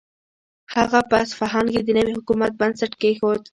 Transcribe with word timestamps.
هغه 0.75 0.99
په 1.09 1.15
اصفهان 1.23 1.65
کې 1.73 1.81
د 1.83 1.89
نوي 1.97 2.13
حکومت 2.19 2.51
بنسټ 2.61 2.91
کېښود. 3.01 3.41